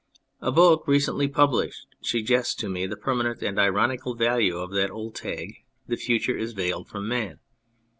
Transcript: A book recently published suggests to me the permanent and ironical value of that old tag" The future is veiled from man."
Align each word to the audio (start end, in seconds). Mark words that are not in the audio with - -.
A 0.41 0.51
book 0.51 0.87
recently 0.87 1.27
published 1.27 1.85
suggests 2.01 2.55
to 2.55 2.67
me 2.67 2.87
the 2.87 2.97
permanent 2.97 3.43
and 3.43 3.59
ironical 3.59 4.15
value 4.15 4.57
of 4.57 4.71
that 4.71 4.89
old 4.89 5.13
tag" 5.13 5.63
The 5.89 5.95
future 5.95 6.35
is 6.35 6.53
veiled 6.53 6.89
from 6.89 7.07
man." 7.07 7.37